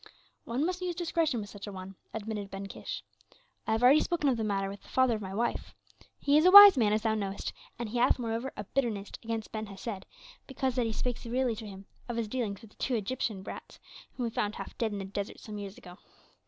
[0.45, 3.03] "One must use discretion with such an one," admitted Ben Kish.
[3.67, 5.75] "I have already spoken of the matter with the father of my wife.
[6.17, 9.51] He is a wise man, as thou knowest, and he hath moreover a bitterness against
[9.51, 10.07] Ben Hesed
[10.47, 13.77] because that he spake severely to him of his dealings with the two Egyptian brats,
[14.17, 15.99] whom we found half dead in the desert some years ago.